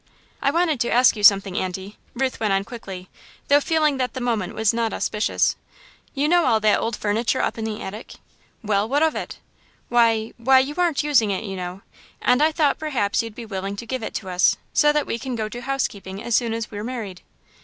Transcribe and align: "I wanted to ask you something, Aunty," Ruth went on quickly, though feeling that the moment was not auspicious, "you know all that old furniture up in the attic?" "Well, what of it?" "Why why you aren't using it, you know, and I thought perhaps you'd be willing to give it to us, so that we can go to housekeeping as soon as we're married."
"I 0.41 0.49
wanted 0.49 0.79
to 0.79 0.89
ask 0.89 1.15
you 1.15 1.21
something, 1.23 1.55
Aunty," 1.55 1.99
Ruth 2.15 2.39
went 2.39 2.53
on 2.53 2.63
quickly, 2.63 3.07
though 3.49 3.59
feeling 3.61 3.97
that 3.97 4.15
the 4.15 4.19
moment 4.19 4.55
was 4.55 4.73
not 4.73 4.93
auspicious, 4.93 5.55
"you 6.15 6.27
know 6.27 6.45
all 6.45 6.59
that 6.59 6.79
old 6.79 6.95
furniture 6.95 7.39
up 7.43 7.55
in 7.55 7.65
the 7.65 7.83
attic?" 7.83 8.13
"Well, 8.63 8.89
what 8.89 9.03
of 9.03 9.13
it?" 9.15 9.37
"Why 9.89 10.33
why 10.37 10.57
you 10.57 10.73
aren't 10.75 11.03
using 11.03 11.29
it, 11.29 11.43
you 11.43 11.55
know, 11.55 11.83
and 12.19 12.41
I 12.41 12.51
thought 12.51 12.79
perhaps 12.79 13.21
you'd 13.21 13.35
be 13.35 13.45
willing 13.45 13.75
to 13.75 13.85
give 13.85 14.01
it 14.01 14.15
to 14.15 14.29
us, 14.31 14.57
so 14.73 14.91
that 14.91 15.05
we 15.05 15.19
can 15.19 15.35
go 15.35 15.47
to 15.49 15.61
housekeeping 15.61 16.23
as 16.23 16.35
soon 16.35 16.55
as 16.55 16.71
we're 16.71 16.83
married." 16.83 17.21